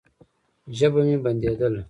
[0.77, 1.79] ژبه مې بنديدله.